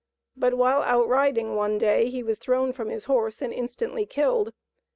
[0.35, 4.51] But, while out riding one day, he was thrown from his horse and instantly killed.